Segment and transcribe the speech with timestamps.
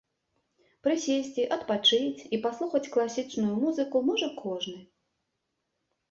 [0.85, 4.79] Прысесці, адпачыць і паслухаць класічную музыку можа кожны.